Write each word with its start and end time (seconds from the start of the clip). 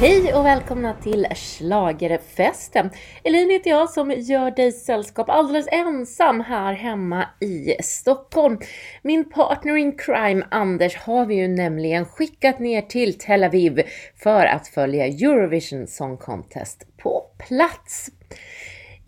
Hej 0.00 0.34
och 0.34 0.46
välkomna 0.46 0.94
till 0.94 1.26
Schlagerfesten. 1.34 2.90
Elin 3.24 3.50
heter 3.50 3.70
jag 3.70 3.90
som 3.90 4.10
gör 4.10 4.50
dig 4.50 4.72
sällskap 4.72 5.30
alldeles 5.30 5.66
ensam 5.72 6.40
här 6.40 6.72
hemma 6.72 7.28
i 7.40 7.82
Stockholm. 7.82 8.58
Min 9.02 9.30
partner 9.30 9.76
in 9.76 9.98
crime 9.98 10.46
Anders 10.50 10.96
har 10.96 11.26
vi 11.26 11.34
ju 11.34 11.48
nämligen 11.48 12.04
skickat 12.04 12.58
ner 12.58 12.82
till 12.82 13.18
Tel 13.18 13.44
Aviv 13.44 13.82
för 14.16 14.46
att 14.46 14.68
följa 14.68 15.06
Eurovision 15.06 15.86
Song 15.86 16.16
Contest 16.16 16.86
på 16.96 17.22
plats. 17.48 18.10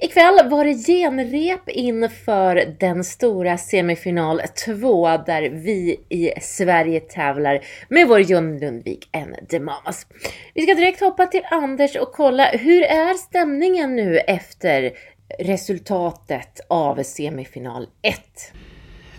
Ikväll 0.00 0.48
var 0.48 0.64
det 0.64 0.74
genrep 0.74 1.68
inför 1.68 2.76
den 2.80 3.04
stora 3.04 3.58
semifinal 3.58 4.42
2 4.66 5.08
där 5.08 5.42
vi 5.42 6.00
i 6.08 6.32
Sverige 6.40 7.00
tävlar 7.00 7.60
med 7.88 8.08
vår 8.08 8.20
John 8.20 8.58
Lundvik 8.58 9.08
en 9.12 9.34
The 9.50 9.60
Mamas. 9.60 10.06
Vi 10.54 10.62
ska 10.62 10.74
direkt 10.74 11.00
hoppa 11.00 11.26
till 11.26 11.40
Anders 11.50 11.96
och 11.96 12.12
kolla 12.12 12.44
hur 12.44 12.82
är 12.82 13.14
stämningen 13.14 13.96
nu 13.96 14.18
efter 14.18 14.92
resultatet 15.38 16.60
av 16.68 17.02
semifinal 17.02 17.86
1? 18.02 18.18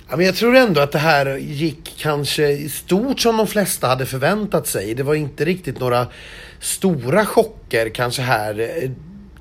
Ja, 0.09 0.17
men 0.17 0.25
jag 0.25 0.35
tror 0.35 0.55
ändå 0.55 0.81
att 0.81 0.91
det 0.91 0.99
här 0.99 1.37
gick 1.37 1.97
kanske 1.97 2.47
i 2.47 2.69
stort 2.69 3.19
som 3.19 3.37
de 3.37 3.47
flesta 3.47 3.87
hade 3.87 4.05
förväntat 4.05 4.67
sig. 4.67 4.93
Det 4.93 5.03
var 5.03 5.15
inte 5.15 5.45
riktigt 5.45 5.79
några 5.79 6.07
stora 6.59 7.25
chocker 7.25 7.89
kanske 7.89 8.21
här 8.21 8.71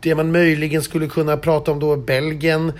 det 0.01 0.15
man 0.15 0.33
möjligen 0.33 0.83
skulle 0.83 1.07
kunna 1.07 1.37
prata 1.37 1.73
om 1.73 1.79
då 1.79 1.93
är 1.93 1.97
Belgien 1.97 2.73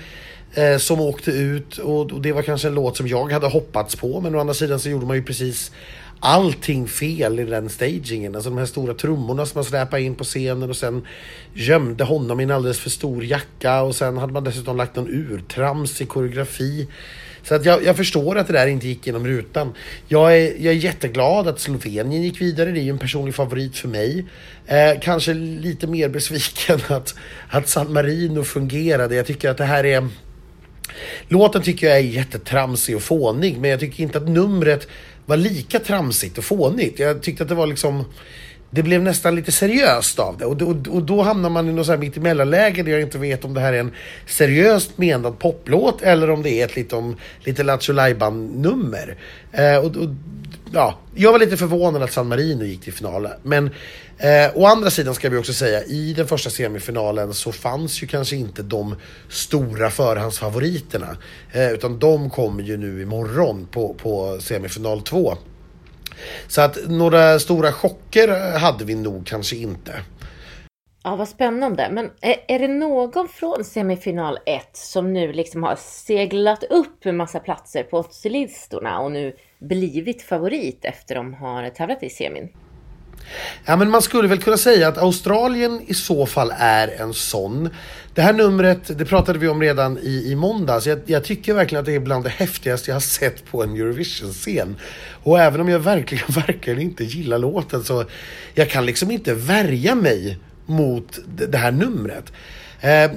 eh, 0.55 0.79
som 0.79 1.01
åkte 1.01 1.31
ut 1.31 1.79
och, 1.79 2.13
och, 2.13 2.21
det 2.21 2.33
var 2.33 2.43
kanske 2.43 2.69
en 2.69 2.75
låt 2.75 2.97
som 2.97 3.09
jag 3.09 3.33
hade 3.33 3.47
hoppats 3.47 3.97
på 3.97 4.21
men 4.21 4.35
å 4.35 4.41
andra 4.41 4.55
sidan 4.55 4.81
så 4.81 4.89
gjorde 4.89 5.07
man 5.07 5.17
ju 5.17 5.23
precis 5.23 5.73
allting 6.21 6.89
fel 6.89 7.41
i 7.41 7.45
den 7.45 7.69
stagingen. 7.69 8.35
Alltså 8.35 8.51
de 8.51 8.59
här 8.59 8.67
stora 8.67 8.95
trummorna 8.95 9.47
som 9.47 9.59
man 9.59 9.65
släpade 9.65 10.03
in 10.03 10.15
på 10.15 10.25
scenen 10.25 10.71
och 10.71 10.77
sen 10.77 11.07
gömde 11.53 12.05
honom 12.05 12.41
i 12.41 12.43
en 12.43 12.51
alldeles 12.51 12.81
för 12.81 12.91
stor 12.91 13.25
jacka 13.25 13.83
och 13.83 13.97
sen 13.97 14.17
hade 14.17 14.33
man 14.33 14.45
dessutom 14.45 14.77
lagt 14.77 14.97
någon 14.97 15.09
urtrams 15.09 16.01
i 16.01 16.07
koreografi. 16.07 16.89
Så 17.49 17.55
att 17.55 17.65
jag, 17.65 17.85
jag, 17.85 17.97
förstår 17.97 18.39
att 18.39 18.47
det 18.47 18.53
där 18.53 18.67
inte 18.67 18.89
gick 18.89 19.07
genom 19.07 19.27
rutan. 19.27 19.75
Jag 20.09 20.37
är, 20.37 20.55
jag 20.59 20.75
är 20.75 20.79
jätteglad 20.79 21.49
att 21.49 21.61
Slovenien 21.61 22.23
gick 22.23 22.41
vidare. 22.41 22.71
Det 22.71 22.81
är 22.81 22.83
ju 22.83 22.91
en 22.91 22.99
personlig 22.99 23.35
favorit 23.35 23.77
för 23.77 23.89
mig. 23.89 24.25
Eh, 24.67 25.01
kanske 25.01 25.35
lite 25.35 25.87
mer 25.87 26.09
besviken 26.09 26.81
att, 26.89 27.15
att 27.49 27.69
San 27.69 27.93
Marino 27.93 28.45
fungerade. 28.45 29.15
Jag 29.15 29.27
tycker 29.27 29.51
att 29.51 29.57
det 29.59 29.65
här 29.65 29.85
är... 29.85 30.09
Låten 31.29 31.63
tycker 31.63 31.87
jag 31.87 31.97
är 31.97 32.03
jättetramsig 32.03 32.97
och 32.97 33.03
fånig, 33.03 33.59
men 33.59 33.71
jag 33.71 33.81
tycker 33.81 34.03
inte 34.03 34.19
att 34.19 34.29
numret 34.29 34.89
var 35.27 35.37
lika 35.37 35.79
tramsigt 35.79 36.39
och 36.39 36.45
fånigt. 36.45 36.99
Jag 36.99 37.23
tyckte 37.23 37.43
att 37.43 37.49
det 37.49 37.55
var 37.55 37.67
liksom 37.67 38.05
det 38.71 38.83
blev 38.83 39.03
nästan 39.03 39.35
lite 39.35 39.53
seriöst 39.53 40.19
av 40.19 40.39
det 40.39 40.45
och, 40.45 40.63
och, 40.63 40.77
och 40.89 41.03
då 41.03 41.23
hamnar 41.23 41.51
man 41.51 41.69
i 41.69 41.73
något 41.73 41.87
så 41.87 41.93
här 41.93 41.99
mittemellanläge 41.99 42.83
där 42.83 42.93
jag 42.93 43.01
inte 43.01 43.19
vet 43.19 43.45
om 43.45 43.55
det 43.55 43.61
här 43.61 43.73
är 43.73 43.81
en 43.81 43.93
seriöst 44.27 44.99
menad 44.99 45.39
poplåt 45.39 46.03
eller 46.03 46.31
om 46.31 46.43
det 46.43 46.51
är 46.51 46.65
ett 46.65 46.77
lite, 46.77 47.15
lite 47.45 47.63
Lattjo 47.63 47.93
nummer 48.33 49.17
eh, 49.53 49.77
och, 49.77 49.97
och, 49.97 50.09
ja, 50.73 50.99
Jag 51.15 51.33
var 51.33 51.39
lite 51.39 51.57
förvånad 51.57 52.03
att 52.03 52.13
San 52.13 52.29
Marino 52.29 52.65
gick 52.65 52.81
till 52.81 52.93
final. 52.93 53.29
Men 53.43 53.71
eh, 54.19 54.51
å 54.55 54.67
andra 54.67 54.91
sidan 54.91 55.15
ska 55.15 55.29
vi 55.29 55.37
också 55.37 55.53
säga 55.53 55.85
i 55.85 56.15
den 56.17 56.27
första 56.27 56.51
semifinalen 56.51 57.35
så 57.35 57.53
fanns 57.53 58.03
ju 58.03 58.07
kanske 58.07 58.37
inte 58.37 58.63
de 58.63 58.95
stora 59.29 59.91
förhandsfavoriterna. 59.91 61.17
Eh, 61.53 61.73
utan 61.73 61.99
de 61.99 62.31
kommer 62.31 62.63
ju 62.63 62.77
nu 62.77 63.03
imorgon 63.03 63.67
på, 63.71 63.95
på 63.95 64.39
semifinal 64.41 65.01
2. 65.03 65.37
Så 66.49 66.61
att 66.61 66.79
några 66.89 67.39
stora 67.39 67.73
chocker 67.73 68.59
hade 68.59 68.85
vi 68.85 68.95
nog 68.95 69.27
kanske 69.27 69.57
inte. 69.57 69.93
Ja, 71.03 71.17
vad 71.17 71.29
spännande. 71.29 71.89
Men 71.93 72.11
är, 72.21 72.37
är 72.49 72.59
det 72.59 72.69
någon 72.69 73.29
från 73.29 73.65
semifinal 73.65 74.39
1 74.47 74.69
som 74.73 75.13
nu 75.13 75.33
liksom 75.33 75.63
har 75.63 75.77
seglat 75.77 76.65
upp 76.65 77.07
en 77.07 77.17
massa 77.17 77.41
platser 77.41 77.83
på 77.83 77.99
oddslistorna 77.99 79.01
och 79.01 79.13
nu 79.13 79.37
blivit 79.59 80.23
favorit 80.23 80.85
efter 80.85 81.15
de 81.15 81.35
har 81.35 81.69
tävlat 81.71 82.03
i 82.03 82.11
semin? 82.11 82.49
Ja, 83.65 83.77
men 83.77 83.91
man 83.91 84.03
skulle 84.03 84.29
väl 84.29 84.43
kunna 84.43 84.57
säga 84.57 84.89
att 84.89 84.99
Australien 84.99 85.81
i 85.87 85.95
så 85.95 86.27
fall 86.27 86.53
är 86.59 86.89
en 86.89 87.15
sån. 87.15 87.69
Det 88.15 88.23
här 88.23 88.33
numret, 88.33 88.99
det 88.99 89.05
pratade 89.05 89.39
vi 89.39 89.49
om 89.49 89.61
redan 89.61 89.99
i, 89.99 90.25
i 90.27 90.35
måndags. 90.35 90.87
Jag, 90.87 91.01
jag 91.07 91.25
tycker 91.25 91.55
verkligen 91.55 91.81
att 91.81 91.87
det 91.87 91.95
är 91.95 92.01
bland 92.01 92.25
det 92.25 92.31
häftigaste 92.31 92.91
jag 92.91 92.95
har 92.95 93.01
sett 93.01 93.51
på 93.51 93.63
en 93.63 93.75
Eurovision-scen. 93.75 94.77
Och 95.23 95.41
även 95.41 95.61
om 95.61 95.69
jag 95.69 95.79
verkligen, 95.79 96.25
verkligen 96.29 96.81
inte 96.81 97.05
gillar 97.05 97.39
låten 97.39 97.85
så 97.85 98.05
jag 98.55 98.71
kan 98.71 98.87
liksom 98.87 99.11
inte 99.11 99.35
värja 99.35 99.95
mig 99.95 100.39
mot 100.67 101.19
det, 101.37 101.47
det 101.47 101.59
här 101.59 101.73
numret. 101.73 102.33
Eh, 102.81 103.11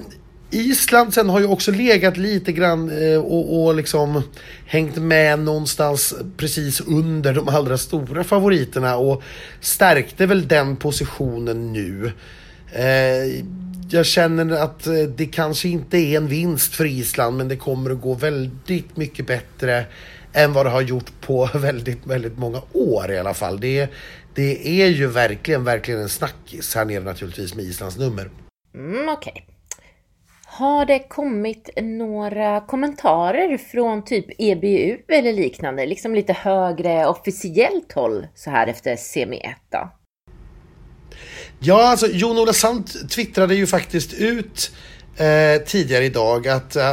Island 0.51 1.13
sen 1.13 1.29
har 1.29 1.39
ju 1.39 1.45
också 1.45 1.71
legat 1.71 2.17
lite 2.17 2.51
grann 2.51 2.89
eh, 2.89 3.19
och, 3.19 3.63
och 3.63 3.75
liksom 3.75 4.23
hängt 4.65 4.95
med 4.95 5.39
någonstans 5.39 6.13
precis 6.37 6.81
under 6.81 7.33
de 7.33 7.49
allra 7.49 7.77
stora 7.77 8.23
favoriterna 8.23 8.97
och 8.97 9.23
stärkte 9.59 10.25
väl 10.25 10.47
den 10.47 10.75
positionen 10.75 11.73
nu. 11.73 12.11
Eh, 12.73 13.43
jag 13.89 14.05
känner 14.05 14.63
att 14.63 14.87
eh, 14.87 14.93
det 14.93 15.25
kanske 15.25 15.69
inte 15.69 15.97
är 15.97 16.17
en 16.17 16.27
vinst 16.27 16.75
för 16.75 16.85
Island 16.85 17.37
men 17.37 17.47
det 17.47 17.55
kommer 17.55 17.91
att 17.91 18.01
gå 18.01 18.13
väldigt 18.13 18.97
mycket 18.97 19.27
bättre 19.27 19.85
än 20.33 20.53
vad 20.53 20.65
det 20.65 20.69
har 20.69 20.81
gjort 20.81 21.11
på 21.21 21.49
väldigt, 21.53 22.07
väldigt 22.07 22.37
många 22.37 22.61
år 22.73 23.11
i 23.11 23.19
alla 23.19 23.33
fall. 23.33 23.59
Det, 23.59 23.87
det 24.35 24.81
är 24.81 24.87
ju 24.87 25.07
verkligen, 25.07 25.63
verkligen 25.63 26.01
en 26.01 26.09
snackis 26.09 26.75
här 26.75 26.85
nere 26.85 27.03
naturligtvis 27.03 27.55
med 27.55 27.65
Islands 27.65 27.97
nummer. 27.97 28.29
Mm, 28.75 29.09
Okej. 29.09 29.33
Okay. 29.35 29.43
Har 30.53 30.85
det 30.85 30.99
kommit 30.99 31.69
några 31.81 32.61
kommentarer 32.61 33.57
från 33.57 34.05
typ 34.05 34.25
EBU 34.37 34.97
eller 35.07 35.33
liknande, 35.33 35.85
liksom 35.85 36.15
lite 36.15 36.33
högre 36.33 37.07
officiellt 37.07 37.91
håll 37.91 38.27
så 38.35 38.49
här 38.49 38.67
efter 38.67 38.95
semi 38.95 39.37
1? 39.37 39.55
Ja, 41.59 41.89
alltså 41.89 42.07
Jon-Ola 42.07 42.53
Sant 42.53 43.09
twittrade 43.11 43.55
ju 43.55 43.67
faktiskt 43.67 44.13
ut 44.13 44.71
eh, 45.17 45.61
tidigare 45.65 46.05
idag 46.05 46.47
att 46.47 46.75
eh, 46.75 46.83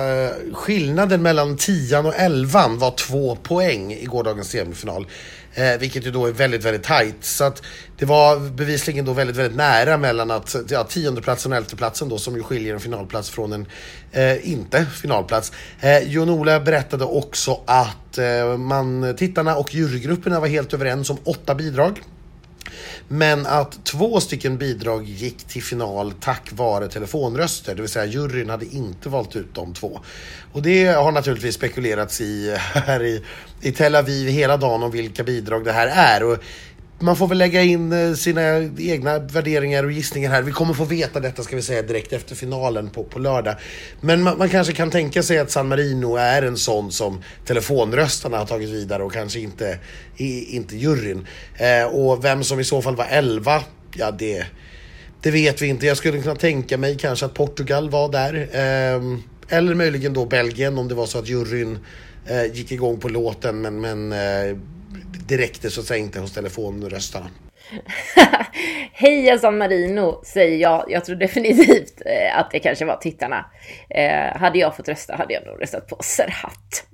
skillnaden 0.53 1.23
mellan 1.23 1.57
10 1.57 1.99
och 1.99 2.15
11 2.17 2.69
var 2.69 2.91
två 2.91 3.37
poäng 3.37 3.93
i 3.93 4.05
gårdagens 4.05 4.51
semifinal. 4.51 5.07
Eh, 5.55 5.79
vilket 5.79 6.07
ju 6.07 6.11
då 6.11 6.27
är 6.27 6.33
väldigt, 6.33 6.65
väldigt 6.65 6.83
tajt. 6.83 7.25
Så 7.25 7.45
att 7.45 7.63
det 7.99 8.05
var 8.05 8.51
bevisligen 8.51 9.05
då 9.05 9.13
väldigt, 9.13 9.37
väldigt 9.37 9.57
nära 9.57 9.97
mellan 9.97 10.31
att 10.31 10.57
ja, 10.69 10.85
tiondeplatsen 10.85 11.53
och 11.53 11.59
elfteplatsen 11.59 12.09
då 12.09 12.19
som 12.19 12.37
ju 12.37 12.43
skiljer 12.43 12.75
en 12.75 12.81
finalplats 12.81 13.31
från 13.31 13.53
en 13.53 13.67
eh, 14.13 14.51
inte 14.53 14.87
finalplats. 14.87 15.53
Eh, 15.81 15.99
Jon-Ola 15.99 16.61
berättade 16.61 17.05
också 17.05 17.61
att 17.67 18.19
eh, 18.19 18.57
man, 18.57 19.15
tittarna 19.17 19.57
och 19.57 19.75
jurygrupperna 19.75 20.41
var 20.41 20.47
helt 20.47 20.75
överens 20.75 21.11
om 21.11 21.19
åtta 21.25 21.55
bidrag. 21.55 22.01
Men 23.09 23.47
att 23.47 23.85
två 23.85 24.21
stycken 24.21 24.59
bidrag 24.59 25.05
gick 25.05 25.45
till 25.45 25.63
final 25.63 26.13
tack 26.21 26.49
vare 26.53 26.89
telefonröster, 26.89 27.75
det 27.75 27.83
vill 27.83 27.91
säga 27.91 28.07
juryn 28.07 28.51
hade 28.51 28.67
inte 28.67 29.09
valt 29.09 29.37
ut 29.37 29.55
de 29.55 29.75
två. 29.75 30.01
Och 30.53 30.63
det 30.63 30.87
har 30.87 31.13
naturligtvis 31.13 31.55
spekulerats 31.55 32.21
i 32.21 32.57
här 32.59 33.03
i, 33.03 33.25
i 33.61 33.73
Tel 33.73 33.95
Aviv 33.95 34.29
hela 34.29 34.57
dagen 34.57 34.83
om 34.83 34.91
vilka 34.91 35.25
bidrag 35.25 35.65
det 35.65 35.73
här 35.73 35.87
är. 35.87 36.25
Och 36.25 36.39
man 37.01 37.17
får 37.17 37.29
väl 37.29 37.39
lägga 37.39 37.63
in 37.63 37.93
eh, 37.93 38.15
sina 38.15 38.43
egna 38.79 39.19
värderingar 39.19 39.85
och 39.85 39.93
gissningar 39.93 40.31
här. 40.31 40.43
Vi 40.43 40.53
kommer 40.53 40.75
få 40.75 40.85
veta 40.85 41.21
detta 41.21 41.43
ska 41.43 41.57
vi 41.57 41.63
säga 41.63 41.83
direkt 41.83 42.13
efter 42.13 42.35
finalen 42.35 42.91
på, 42.91 43.05
på 43.05 43.19
lördag. 43.19 43.55
Men 44.01 44.23
man, 44.23 44.39
man 44.39 44.49
kanske 44.49 44.73
kan 44.73 44.91
tänka 44.91 45.23
sig 45.23 45.39
att 45.39 45.51
San 45.51 45.69
Marino 45.69 46.17
är 46.17 46.43
en 46.43 46.57
sån 46.57 46.93
som 46.93 47.23
telefonröstarna 47.45 48.39
har 48.39 48.47
tagit 48.47 48.69
vidare 48.69 49.03
och 49.03 49.13
kanske 49.13 49.41
inte, 49.41 49.79
i, 50.17 50.57
inte 50.57 50.77
juryn. 50.77 51.27
Eh, 51.57 51.95
och 51.95 52.25
vem 52.25 52.45
som 52.45 52.61
i 52.61 52.65
så 52.65 52.83
fall 52.83 52.97
var 52.97 53.07
11, 53.11 53.63
ja 53.95 54.11
det, 54.11 54.47
det 55.23 55.31
vet 55.31 55.63
vi 55.63 55.67
inte. 55.67 55.87
Jag 55.87 55.97
skulle 55.97 56.23
kunna 56.23 56.35
tänka 56.35 56.79
mig 56.79 56.97
kanske 56.97 57.27
att 57.27 57.35
Portugal 57.35 57.91
var 57.91 58.09
där. 58.09 58.35
Eh, 58.35 59.19
eller 59.49 59.75
möjligen 59.75 60.13
då 60.13 60.25
Belgien 60.25 60.79
om 60.79 60.89
det 60.89 60.95
var 60.95 61.07
så 61.07 61.19
att 61.19 61.29
juryn 61.29 61.79
eh, 62.27 62.45
gick 62.55 62.73
igång 62.73 63.01
på 63.01 63.09
låten 63.09 63.61
men, 63.61 63.81
men 63.81 64.13
eh, 64.13 64.57
det 65.29 65.37
räckte 65.37 65.71
så 65.71 65.81
att 65.81 65.87
säga 65.87 66.05
inte 66.05 66.21
hos 66.21 66.33
telefonröstarna. 66.33 67.31
Heja 68.93 69.39
San 69.39 69.59
Marino, 69.59 70.21
säger 70.25 70.57
jag. 70.57 70.85
Jag 70.89 71.05
tror 71.05 71.17
definitivt 71.17 72.03
eh, 72.07 72.39
att 72.39 72.51
det 72.51 72.59
kanske 72.59 72.85
var 72.85 72.97
tittarna. 72.97 73.47
Eh, 73.91 74.37
hade 74.41 74.59
jag 74.59 74.77
fått 74.77 74.89
rösta 74.89 75.17
hade 75.17 75.35
jag 75.35 75.47
nog 75.47 75.63
röstat 75.63 75.89
på 75.89 75.97
Serhat. 76.01 76.87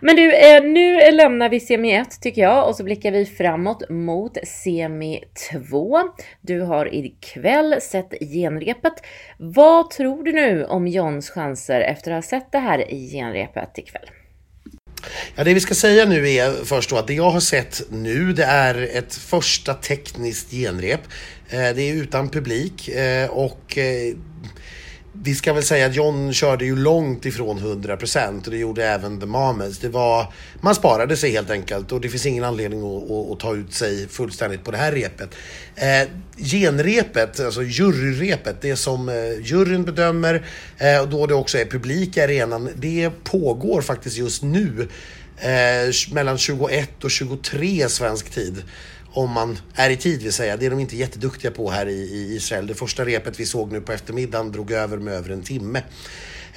Men 0.00 0.16
du, 0.16 0.34
eh, 0.34 0.62
nu 0.62 1.10
lämnar 1.12 1.48
vi 1.48 1.60
semi 1.60 1.92
1 1.92 2.20
tycker 2.20 2.42
jag 2.42 2.68
och 2.68 2.76
så 2.76 2.84
blickar 2.84 3.10
vi 3.10 3.26
framåt 3.26 3.90
mot 3.90 4.38
semi 4.46 5.24
2. 5.50 5.98
Du 6.40 6.60
har 6.60 6.94
ikväll 6.94 7.80
sett 7.80 8.14
genrepet. 8.20 8.94
Vad 9.38 9.90
tror 9.90 10.24
du 10.24 10.32
nu 10.32 10.64
om 10.64 10.88
Johns 10.88 11.30
chanser 11.30 11.80
efter 11.80 12.10
att 12.10 12.16
ha 12.16 12.28
sett 12.28 12.52
det 12.52 12.58
här 12.58 12.84
genrepet 13.12 13.78
ikväll? 13.78 14.10
Ja, 15.34 15.44
det 15.44 15.54
vi 15.54 15.60
ska 15.60 15.74
säga 15.74 16.04
nu 16.04 16.30
är 16.30 16.64
först 16.64 16.90
då 16.90 16.96
att 16.96 17.06
det 17.06 17.14
jag 17.14 17.30
har 17.30 17.40
sett 17.40 17.82
nu 17.90 18.32
det 18.32 18.44
är 18.44 18.88
ett 18.92 19.14
första 19.14 19.74
tekniskt 19.74 20.50
genrep. 20.50 21.00
Eh, 21.48 21.58
det 21.58 21.82
är 21.82 21.94
utan 21.94 22.28
publik 22.28 22.88
eh, 22.88 23.30
och 23.30 23.78
eh, 23.78 24.14
vi 25.22 25.34
ska 25.34 25.52
väl 25.52 25.62
säga 25.62 25.86
att 25.86 25.94
John 25.94 26.32
körde 26.32 26.64
ju 26.64 26.76
långt 26.76 27.26
ifrån 27.26 27.58
100% 27.58 28.44
och 28.44 28.50
det 28.50 28.56
gjorde 28.56 28.86
även 28.86 29.20
The 29.20 29.26
Mamas. 29.26 29.78
Det 29.78 29.88
var, 29.88 30.32
man 30.60 30.74
sparade 30.74 31.16
sig 31.16 31.30
helt 31.30 31.50
enkelt 31.50 31.92
och 31.92 32.00
det 32.00 32.08
finns 32.08 32.26
ingen 32.26 32.44
anledning 32.44 32.80
att, 32.80 33.10
att, 33.10 33.30
att 33.30 33.40
ta 33.40 33.54
ut 33.54 33.74
sig 33.74 34.08
fullständigt 34.08 34.64
på 34.64 34.70
det 34.70 34.76
här 34.76 34.92
repet. 34.92 35.34
Eh, 35.76 36.08
genrepet, 36.36 37.40
alltså 37.40 37.62
juryrepet, 37.62 38.56
det 38.60 38.76
som 38.76 39.08
eh, 39.08 39.14
juryn 39.42 39.84
bedömer 39.84 40.46
eh, 40.78 41.00
och 41.00 41.08
då 41.08 41.26
det 41.26 41.34
också 41.34 41.58
är 41.58 41.64
publik 41.64 42.16
i 42.16 42.20
arenan, 42.20 42.70
det 42.76 43.10
pågår 43.24 43.82
faktiskt 43.82 44.16
just 44.16 44.42
nu 44.42 44.88
eh, 45.38 46.12
mellan 46.12 46.38
21 46.38 47.04
och 47.04 47.10
23 47.10 47.88
svensk 47.88 48.30
tid 48.30 48.62
om 49.16 49.30
man 49.30 49.58
är 49.74 49.90
i 49.90 49.96
tid 49.96 50.22
vill 50.22 50.32
säga. 50.32 50.56
Det 50.56 50.66
är 50.66 50.70
de 50.70 50.80
inte 50.80 50.96
jätteduktiga 50.96 51.50
på 51.50 51.70
här 51.70 51.86
i, 51.86 51.92
i 51.92 52.34
Israel. 52.36 52.66
Det 52.66 52.74
första 52.74 53.04
repet 53.04 53.40
vi 53.40 53.46
såg 53.46 53.72
nu 53.72 53.80
på 53.80 53.92
eftermiddagen 53.92 54.52
drog 54.52 54.70
över 54.70 54.96
med 54.96 55.14
över 55.14 55.30
en 55.30 55.42
timme. 55.42 55.82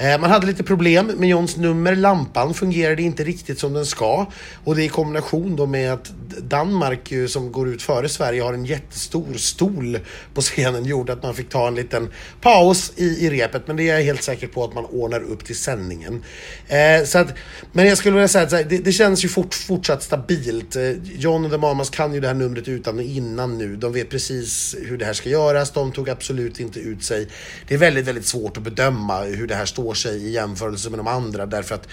Eh, 0.01 0.19
man 0.19 0.31
hade 0.31 0.47
lite 0.47 0.63
problem 0.63 1.11
med 1.17 1.29
Johns 1.29 1.57
nummer. 1.57 1.95
Lampan 1.95 2.53
fungerade 2.53 3.01
inte 3.01 3.23
riktigt 3.23 3.59
som 3.59 3.73
den 3.73 3.85
ska. 3.85 4.25
Och 4.63 4.75
det 4.75 4.83
i 4.83 4.87
kombination 4.87 5.55
då 5.55 5.65
med 5.65 5.93
att 5.93 6.11
Danmark 6.41 7.13
som 7.27 7.51
går 7.51 7.69
ut 7.69 7.81
före 7.81 8.09
Sverige 8.09 8.41
har 8.41 8.53
en 8.53 8.65
jättestor 8.65 9.33
stol 9.33 9.99
på 10.33 10.41
scenen 10.41 10.85
gjorde 10.85 11.13
att 11.13 11.23
man 11.23 11.35
fick 11.35 11.49
ta 11.49 11.67
en 11.67 11.75
liten 11.75 12.09
paus 12.41 12.93
i, 12.95 13.05
i 13.05 13.29
repet. 13.29 13.67
Men 13.67 13.75
det 13.75 13.89
är 13.89 13.95
jag 13.95 14.03
helt 14.03 14.23
säker 14.23 14.47
på 14.47 14.63
att 14.63 14.73
man 14.73 14.85
ordnar 14.85 15.21
upp 15.21 15.45
till 15.45 15.55
sändningen. 15.55 16.23
Eh, 16.67 17.05
så 17.05 17.17
att, 17.17 17.33
men 17.71 17.87
jag 17.87 17.97
skulle 17.97 18.15
vilja 18.15 18.27
säga 18.27 18.43
att 18.43 18.69
det, 18.69 18.77
det, 18.77 18.91
känns 18.91 19.25
ju 19.25 19.29
fort, 19.29 19.53
fortsatt 19.53 20.03
stabilt. 20.03 20.75
Eh, 20.75 20.91
John 21.03 21.45
och 21.45 21.51
The 21.51 21.57
Mamas 21.57 21.89
kan 21.89 22.13
ju 22.13 22.19
det 22.19 22.27
här 22.27 22.33
numret 22.33 22.67
utan 22.67 22.97
och 22.97 23.03
innan 23.03 23.57
nu. 23.57 23.75
De 23.75 23.93
vet 23.93 24.09
precis 24.09 24.75
hur 24.85 24.97
det 24.97 25.05
här 25.05 25.13
ska 25.13 25.29
göras. 25.29 25.71
De 25.71 25.91
tog 25.91 26.09
absolut 26.09 26.59
inte 26.59 26.79
ut 26.79 27.03
sig. 27.03 27.27
Det 27.67 27.73
är 27.73 27.77
väldigt, 27.77 28.05
väldigt 28.05 28.25
svårt 28.25 28.57
att 28.57 28.63
bedöma 28.63 29.21
hur 29.21 29.47
det 29.47 29.55
här 29.55 29.65
står 29.65 29.88
sig 29.93 30.27
i 30.27 30.31
jämförelse 30.31 30.89
med 30.89 30.99
de 30.99 31.07
andra 31.07 31.45
därför 31.45 31.75
att 31.75 31.87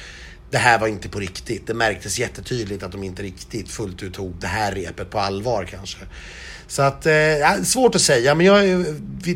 det 0.51 0.59
här 0.59 0.79
var 0.79 0.89
inte 0.89 1.09
på 1.09 1.19
riktigt. 1.19 1.67
Det 1.67 1.75
märktes 1.75 2.19
jättetydligt 2.19 2.83
att 2.83 2.93
de 2.93 3.05
inte 3.05 3.23
riktigt 3.23 3.71
fullt 3.71 4.03
ut 4.03 4.15
tog 4.15 4.35
det 4.41 4.47
här 4.47 4.73
repet 4.73 5.11
på 5.11 5.19
allvar 5.19 5.65
kanske. 5.65 5.99
Så 6.67 6.83
att, 6.83 7.07
eh, 7.07 7.63
svårt 7.65 7.95
att 7.95 8.01
säga, 8.01 8.35
men 8.35 8.47
jag, 8.47 8.85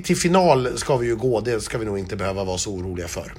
till 0.04 0.16
final 0.16 0.78
ska 0.78 0.96
vi 0.96 1.06
ju 1.06 1.16
gå. 1.16 1.40
Det 1.40 1.60
ska 1.60 1.78
vi 1.78 1.84
nog 1.84 1.98
inte 1.98 2.16
behöva 2.16 2.44
vara 2.44 2.58
så 2.58 2.70
oroliga 2.70 3.08
för. 3.08 3.32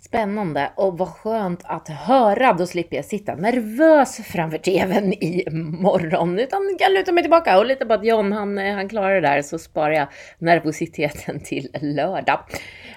Spännande 0.00 0.72
och 0.76 0.98
vad 0.98 1.08
skönt 1.08 1.60
att 1.64 1.88
höra. 1.88 2.52
Då 2.52 2.66
slipper 2.66 2.96
jag 2.96 3.04
sitta 3.04 3.34
nervös 3.34 4.20
framför 4.24 4.58
TVn 4.58 5.12
i 5.12 5.44
morgon. 5.80 6.38
Utan 6.38 6.76
kan 6.78 6.94
luta 6.94 7.12
mig 7.12 7.24
tillbaka 7.24 7.58
och 7.58 7.66
lita 7.66 7.86
på 7.86 7.94
att 7.94 8.04
John 8.04 8.32
han, 8.32 8.58
eh, 8.58 8.74
han 8.74 8.88
klarar 8.88 9.14
det 9.14 9.20
där 9.20 9.42
så 9.42 9.58
sparar 9.58 9.92
jag 9.92 10.08
nervositeten 10.38 11.40
till 11.40 11.68
lördag. 11.80 12.40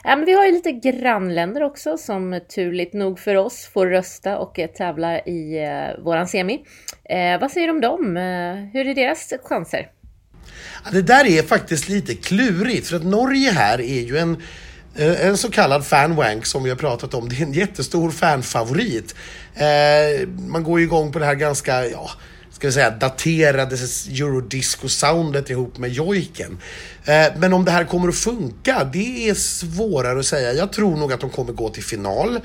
Ja, 0.06 0.16
men 0.16 0.26
vi 0.26 0.34
har 0.34 0.46
ju 0.46 0.52
lite 0.52 0.72
grannländer 0.72 1.64
också 1.64 1.98
som 1.98 2.40
turligt 2.56 2.94
nog 2.94 3.20
för 3.20 3.36
oss 3.36 3.70
får 3.74 3.88
rösta 3.88 4.38
och 4.38 4.60
eh, 4.60 4.70
tävla 4.70 5.20
i 5.20 5.64
eh, 5.64 6.04
våran 6.04 6.28
semi. 6.28 6.66
Eh, 7.10 7.40
vad 7.42 7.52
säger 7.52 7.68
du 7.68 7.74
om 7.74 7.82
dem? 7.82 8.18
Eh, 8.18 8.56
hur 8.74 8.88
är 8.88 8.96
deras 8.96 9.34
chanser? 9.44 9.90
Ja, 10.86 10.92
det 10.92 11.02
där 11.02 11.26
är 11.26 11.44
faktiskt 11.44 11.90
lite 11.90 12.16
klurigt 12.16 12.88
för 12.88 12.96
att 12.96 13.06
Norge 13.06 13.52
här 13.52 13.82
är 13.82 14.02
ju 14.02 14.18
en 14.18 14.42
eh, 14.96 15.26
en 15.28 15.38
så 15.38 15.52
kallad 15.52 15.86
fanwank 15.86 16.46
som 16.46 16.64
vi 16.64 16.70
har 16.70 16.78
pratat 16.78 17.14
om. 17.14 17.30
Det 17.30 17.36
är 17.36 17.42
en 17.42 17.54
jättestor 17.54 18.12
fanfavorit. 18.12 19.16
Eh, 19.56 20.28
man 20.28 20.64
går 20.64 20.80
ju 20.80 20.86
igång 20.86 21.12
på 21.12 21.20
det 21.20 21.26
här 21.26 21.36
ganska, 21.36 21.86
ja, 21.86 22.10
ska 22.54 22.68
vi 22.68 22.74
säga 22.74 22.90
daterade 22.90 23.76
eurodisco-soundet 23.76 25.52
ihop 25.52 25.78
med 25.78 25.90
jojken. 25.92 26.58
Eh, 27.06 27.26
men 27.38 27.54
om 27.54 27.66
det 27.66 27.72
här 27.72 27.86
kommer 27.86 28.10
att 28.10 28.16
funka, 28.16 28.90
det 28.94 29.30
är 29.30 29.34
svårare 29.34 30.20
att 30.20 30.26
säga. 30.26 30.54
Jag 30.54 30.74
tror 30.74 30.98
nog 30.98 31.14
att 31.14 31.20
de 31.20 31.30
kommer 31.30 31.54
gå 31.54 31.70
till 31.70 31.84
final. 31.84 32.36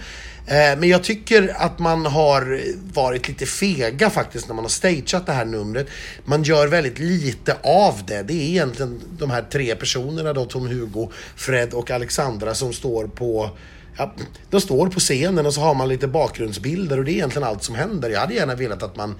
Eh, 0.47 0.79
men 0.79 0.89
jag 0.89 1.05
tycker 1.05 1.55
att 1.57 1.79
man 1.79 2.07
har 2.07 2.61
varit 2.93 3.29
lite 3.29 3.47
fega 3.47 4.11
faktiskt 4.11 4.49
när 4.49 4.55
man 4.55 4.65
har 4.65 4.69
stageat 4.69 5.27
det 5.27 5.33
här 5.33 5.45
numret. 5.45 5.87
Man 6.25 6.43
gör 6.43 6.67
väldigt 6.67 6.99
lite 6.99 7.57
av 7.63 8.03
det. 8.07 8.23
Det 8.23 8.35
är 8.35 8.49
egentligen 8.49 9.01
de 9.19 9.31
här 9.31 9.43
tre 9.43 9.77
personerna 9.77 10.33
då, 10.33 10.45
Tom 10.45 10.67
Hugo, 10.67 11.11
Fred 11.37 11.75
och 11.75 11.91
Alexandra 11.91 12.55
som 12.55 12.73
står 12.73 13.07
på 13.07 13.51
Ja, 13.97 14.15
de 14.51 14.61
står 14.61 14.89
på 14.89 15.01
scenen 15.01 15.47
och 15.47 15.55
så 15.55 15.61
har 15.61 15.75
man 15.75 15.89
lite 15.89 16.09
bakgrundsbilder 16.09 16.99
och 16.99 17.05
det 17.05 17.11
är 17.11 17.15
egentligen 17.15 17.49
allt 17.49 17.63
som 17.63 17.75
händer. 17.75 18.11
Jag 18.11 18.21
hade 18.21 18.35
gärna 18.35 18.55
velat 18.55 18.83
att 18.83 18.97
man 18.97 19.15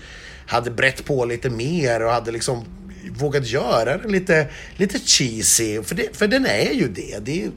hade 0.47 0.71
brett 0.71 1.05
på 1.05 1.25
lite 1.25 1.51
mer 1.51 2.05
och 2.05 2.13
hade 2.13 2.33
liksom 2.33 2.65
vågat 3.11 3.47
göra 3.47 3.99
den 3.99 4.13
lite, 4.13 4.49
lite 4.77 4.99
cheesy. 4.99 5.83
För, 5.83 5.95
det, 5.95 6.17
för 6.17 6.29
den 6.29 6.47
är 6.47 6.73
ju 6.73 6.89
det. 6.89 7.19
det. 7.19 7.51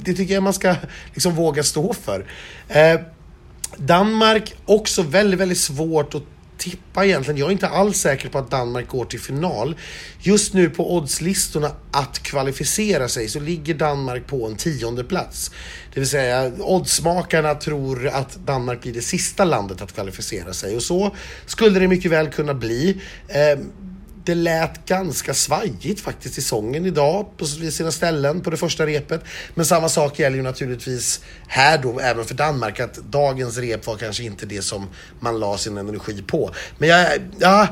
Det 0.00 0.14
tycker 0.14 0.34
jag 0.34 0.42
man 0.42 0.54
ska 0.54 0.74
liksom 1.14 1.34
våga 1.34 1.62
stå 1.62 1.94
för. 1.94 2.26
Eh, 2.68 3.00
Danmark, 3.76 4.54
också 4.64 5.02
väldigt, 5.02 5.40
väldigt 5.40 5.58
svårt 5.58 6.14
att 6.14 6.22
tippa 6.58 7.04
egentligen. 7.04 7.38
Jag 7.38 7.48
är 7.48 7.52
inte 7.52 7.68
alls 7.68 7.98
säker 7.98 8.28
på 8.28 8.38
att 8.38 8.50
Danmark 8.50 8.88
går 8.88 9.04
till 9.04 9.20
final. 9.20 9.76
Just 10.20 10.54
nu 10.54 10.70
på 10.70 10.96
oddslistorna 10.96 11.70
att 11.90 12.18
kvalificera 12.18 13.08
sig 13.08 13.28
så 13.28 13.40
ligger 13.40 13.74
Danmark 13.74 14.26
på 14.26 14.46
en 14.46 14.56
tionde 14.56 15.04
plats. 15.04 15.50
Det 15.94 16.00
vill 16.00 16.08
säga 16.08 16.52
oddsmakarna 16.58 17.54
tror 17.54 18.08
att 18.08 18.46
Danmark 18.46 18.82
blir 18.82 18.92
det 18.92 19.02
sista 19.02 19.44
landet 19.44 19.82
att 19.82 19.92
kvalificera 19.94 20.52
sig 20.52 20.76
och 20.76 20.82
så 20.82 21.16
skulle 21.46 21.80
det 21.80 21.88
mycket 21.88 22.10
väl 22.10 22.30
kunna 22.30 22.54
bli. 22.54 23.00
Eh, 23.28 23.58
det 24.24 24.34
lät 24.34 24.86
ganska 24.86 25.34
svajigt 25.34 26.00
faktiskt 26.00 26.38
i 26.38 26.42
sången 26.42 26.86
idag 26.86 27.26
på 27.36 27.46
sina 27.46 27.90
ställen 27.90 28.40
på 28.40 28.50
det 28.50 28.56
första 28.56 28.86
repet. 28.86 29.24
Men 29.54 29.66
samma 29.66 29.88
sak 29.88 30.18
gäller 30.18 30.36
ju 30.36 30.42
naturligtvis 30.42 31.20
här 31.46 31.78
då 31.78 32.00
även 32.00 32.24
för 32.24 32.34
Danmark 32.34 32.80
att 32.80 32.94
dagens 32.94 33.58
rep 33.58 33.86
var 33.86 33.96
kanske 33.96 34.24
inte 34.24 34.46
det 34.46 34.62
som 34.62 34.88
man 35.20 35.40
la 35.40 35.58
sin 35.58 35.78
energi 35.78 36.22
på. 36.22 36.50
Men 36.78 36.88
jag, 36.88 37.08
ja, 37.38 37.68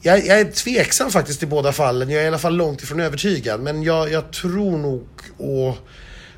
jag, 0.00 0.26
jag 0.26 0.40
är 0.40 0.44
tveksam 0.44 1.10
faktiskt 1.10 1.42
i 1.42 1.46
båda 1.46 1.72
fallen. 1.72 2.10
Jag 2.10 2.20
är 2.20 2.24
i 2.24 2.28
alla 2.28 2.38
fall 2.38 2.56
långt 2.56 2.82
ifrån 2.82 3.00
övertygad. 3.00 3.60
Men 3.60 3.82
jag, 3.82 4.10
jag 4.12 4.32
tror 4.32 4.78
nog 4.78 5.06
och 5.36 5.76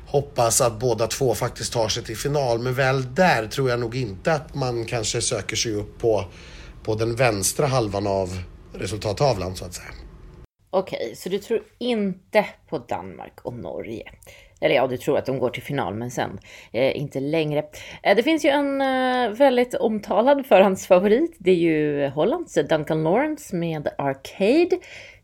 hoppas 0.05 0.61
att 0.61 0.79
båda 0.79 1.07
två 1.07 1.35
faktiskt 1.35 1.73
tar 1.73 1.89
sig 1.89 2.03
till 2.03 2.17
final. 2.17 2.59
Men 2.59 2.73
väl 2.73 3.15
där 3.15 3.47
tror 3.47 3.69
jag 3.69 3.79
nog 3.79 3.95
inte 3.95 4.33
att 4.33 4.55
man 4.55 4.85
kanske 4.85 5.21
söker 5.21 5.55
sig 5.55 5.75
upp 5.75 5.99
på, 5.99 6.25
på 6.83 6.95
den 6.95 7.15
vänstra 7.15 7.67
halvan 7.67 8.07
av 8.07 8.39
resultattavlan 8.73 9.55
så 9.55 9.65
att 9.65 9.73
säga. 9.73 9.89
Okej, 10.69 11.13
så 11.15 11.29
du 11.29 11.39
tror 11.39 11.63
inte 11.77 12.45
på 12.69 12.77
Danmark 12.77 13.41
och 13.41 13.53
Norge? 13.53 14.03
Eller 14.61 14.75
ja, 14.75 14.87
du 14.87 14.97
tror 14.97 15.17
att 15.17 15.25
de 15.25 15.39
går 15.39 15.49
till 15.49 15.63
final, 15.63 15.95
men 15.95 16.11
sen 16.11 16.39
eh, 16.71 16.97
inte 16.97 17.19
längre. 17.19 17.63
Eh, 18.03 18.15
det 18.15 18.23
finns 18.23 18.45
ju 18.45 18.49
en 18.49 18.81
eh, 18.81 19.29
väldigt 19.29 19.75
omtalad 19.75 20.45
förhandsfavorit. 20.45 21.35
Det 21.37 21.51
är 21.51 21.55
ju 21.55 22.07
Hollands 22.09 22.53
Duncan 22.53 23.03
Lawrence 23.03 23.55
med 23.55 23.87
Arcade. 23.97 24.77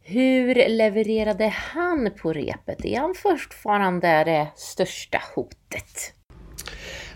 Hur 0.04 0.70
levererade 0.70 1.48
han 1.48 2.10
på 2.22 2.34
repet? 2.34 2.86
Är 2.86 3.00
han 3.00 3.16
fortfarande 3.16 4.08
det 4.08 4.48
största 4.56 5.22
hotet? 5.36 6.14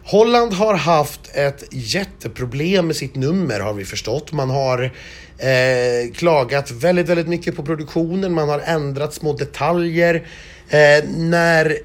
Holland 0.06 0.54
har 0.54 0.74
haft 0.74 1.36
ett 1.36 1.64
jätteproblem 1.72 2.88
med 2.88 2.96
sitt 2.96 3.16
nummer 3.16 3.60
har 3.60 3.74
vi 3.74 3.86
förstått. 3.86 4.32
Man 4.32 4.50
har 4.50 4.92
eh, 5.44 6.14
klagat 6.14 6.72
väldigt, 6.72 7.10
väldigt 7.10 7.28
mycket 7.28 7.56
på 7.56 7.64
produktionen. 7.64 8.34
Man 8.34 8.50
har 8.50 8.60
ändrat 8.60 9.14
små 9.14 9.34
detaljer. 9.34 10.16
Eh, 10.70 11.04
när 11.10 11.78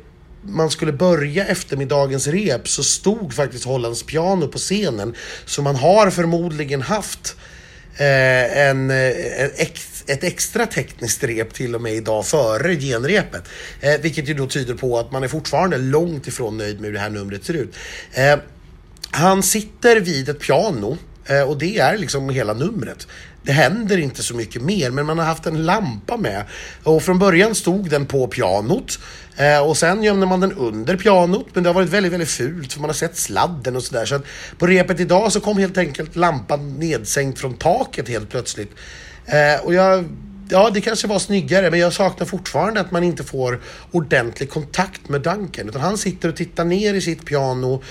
man 0.43 0.71
skulle 0.71 0.93
börja 0.93 1.47
eftermiddagens 1.47 2.27
rep 2.27 2.69
så 2.69 2.83
stod 2.83 3.35
faktiskt 3.35 3.65
Hollands 3.65 4.03
piano 4.03 4.49
på 4.49 4.59
scenen. 4.59 5.15
Så 5.45 5.63
man 5.63 5.77
har 5.77 6.11
förmodligen 6.11 6.83
haft 6.83 7.37
eh, 7.97 8.59
en, 8.59 8.91
eh, 8.91 9.43
en 9.43 9.51
ex, 9.57 10.05
ett 10.07 10.25
extra 10.25 10.67
tekniskt 10.67 11.25
rep 11.25 11.55
till 11.55 11.75
och 11.75 11.83
med 11.83 11.95
idag 11.95 12.27
före 12.27 12.77
genrepet. 12.77 13.43
Eh, 13.81 14.01
vilket 14.01 14.29
ju 14.29 14.35
då 14.35 14.47
tyder 14.47 14.75
på 14.75 14.99
att 14.99 15.13
man 15.13 15.25
är 15.25 15.29
fortfarande 15.29 15.79
långt 15.79 16.27
ifrån 16.27 16.57
nöjd 16.57 16.81
med 16.81 16.87
hur 16.87 16.95
det 16.95 17.01
här 17.01 17.11
numret 17.11 17.45
ser 17.45 17.55
ut. 17.55 17.75
Eh, 18.13 18.39
han 19.11 19.43
sitter 19.43 20.01
vid 20.01 20.29
ett 20.29 20.41
piano 20.41 20.99
Eh, 21.29 21.43
och 21.43 21.59
det 21.59 21.79
är 21.79 21.99
liksom 21.99 22.31
hela 22.31 22.55
numret. 22.55 23.07
Det 23.43 23.53
händer 23.53 23.99
inte 23.99 24.23
så 24.23 24.35
mycket 24.35 24.63
mer, 24.63 24.91
men 24.91 25.07
man 25.07 25.19
har 25.19 25.25
haft 25.25 25.47
en 25.47 25.67
lampa 25.67 26.17
med. 26.17 26.45
Och 26.83 27.03
från 27.03 27.19
början 27.19 27.55
stod 27.55 27.91
den 27.91 28.07
på 28.07 28.27
pianot. 28.27 28.99
Eh, 29.37 29.69
och 29.69 29.77
sen 29.77 30.03
gömde 30.03 30.27
man 30.27 30.41
den 30.41 30.53
under 30.53 30.97
pianot, 30.97 31.47
men 31.55 31.63
det 31.63 31.69
har 31.69 31.75
varit 31.75 31.89
väldigt, 31.89 32.13
väldigt 32.13 32.29
fult 32.29 32.73
för 32.73 32.81
man 32.81 32.91
har 32.91 32.95
sett 32.95 33.17
sladden 33.17 33.77
och 33.77 33.83
sådär. 33.83 34.05
Så 34.05 34.15
att 34.15 34.25
på 34.59 34.67
repet 34.67 35.01
idag 35.01 35.33
så 35.33 35.41
kom 35.41 35.59
helt 35.59 35.79
enkelt 35.79 36.17
lampan 36.17 36.75
nedsänkt 36.75 37.39
från 37.39 37.55
taket 37.55 38.09
helt 38.09 38.31
plötsligt. 38.31 38.71
Eh, 39.27 39.65
och 39.65 39.75
jag 39.75 40.05
ja, 40.51 40.71
det 40.71 40.81
kanske 40.81 41.09
var 41.09 41.19
snyggare, 41.19 41.71
men 41.71 41.81
jag 41.81 41.93
saknar 41.93 42.27
fortfarande 42.27 42.81
att 42.81 42.91
man 42.91 43.05
inte 43.05 43.25
får 43.25 43.61
ordentlig 43.91 44.51
kontakt 44.51 45.09
med 45.09 45.21
Duncan. 45.21 45.69
Utan 45.69 45.81
han 45.81 45.99
sitter 45.99 46.29
och 46.29 46.37
tittar 46.37 46.65
ner 46.65 46.95
i 46.95 47.01
sitt 47.01 47.27
piano. 47.27 47.83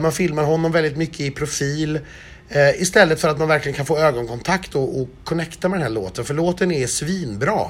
Man 0.00 0.12
filmar 0.12 0.42
honom 0.42 0.72
väldigt 0.72 0.96
mycket 0.96 1.20
i 1.20 1.30
profil. 1.30 2.00
Eh, 2.48 2.82
istället 2.82 3.20
för 3.20 3.28
att 3.28 3.38
man 3.38 3.48
verkligen 3.48 3.76
kan 3.76 3.86
få 3.86 3.98
ögonkontakt 3.98 4.74
och, 4.74 5.00
och 5.00 5.08
connecta 5.24 5.68
med 5.68 5.78
den 5.78 5.82
här 5.82 5.94
låten. 5.94 6.24
För 6.24 6.34
låten 6.34 6.72
är 6.72 6.86
svinbra. 6.86 7.66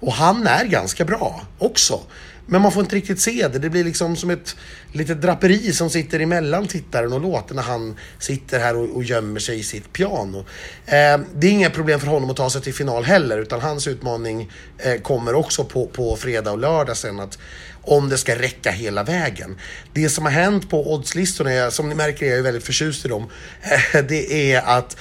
Och 0.00 0.12
han 0.12 0.46
är 0.46 0.64
ganska 0.64 1.04
bra 1.04 1.40
också. 1.58 2.00
Men 2.46 2.62
man 2.62 2.72
får 2.72 2.82
inte 2.82 2.96
riktigt 2.96 3.20
se 3.20 3.48
det. 3.48 3.58
Det 3.58 3.70
blir 3.70 3.84
liksom 3.84 4.16
som 4.16 4.30
ett 4.30 4.56
litet 4.92 5.22
draperi 5.22 5.72
som 5.72 5.90
sitter 5.90 6.20
emellan 6.20 6.66
tittaren 6.66 7.12
och 7.12 7.20
låten 7.20 7.56
när 7.56 7.62
han 7.62 7.96
sitter 8.18 8.60
här 8.60 8.76
och, 8.76 8.96
och 8.96 9.04
gömmer 9.04 9.40
sig 9.40 9.58
i 9.58 9.62
sitt 9.62 9.92
piano. 9.92 10.38
Eh, 10.86 11.20
det 11.34 11.46
är 11.46 11.50
inga 11.50 11.70
problem 11.70 12.00
för 12.00 12.06
honom 12.06 12.30
att 12.30 12.36
ta 12.36 12.50
sig 12.50 12.62
till 12.62 12.74
final 12.74 13.04
heller 13.04 13.38
utan 13.38 13.60
hans 13.60 13.88
utmaning 13.88 14.50
eh, 14.78 15.00
kommer 15.00 15.34
också 15.34 15.64
på, 15.64 15.86
på 15.86 16.16
fredag 16.16 16.52
och 16.52 16.58
lördag 16.58 16.96
sen 16.96 17.20
att 17.20 17.38
om 17.82 18.08
det 18.08 18.18
ska 18.18 18.38
räcka 18.38 18.70
hela 18.70 19.02
vägen. 19.02 19.58
Det 19.92 20.08
som 20.08 20.24
har 20.24 20.32
hänt 20.32 20.70
på 20.70 20.92
oddslistorna, 20.92 21.70
som 21.70 21.88
ni 21.88 21.94
märker 21.94 22.26
är 22.26 22.36
jag 22.36 22.42
väldigt 22.42 22.64
förtjust 22.64 23.04
i 23.04 23.08
dem, 23.08 23.30
eh, 23.94 24.04
det 24.04 24.52
är 24.52 24.62
att 24.62 24.96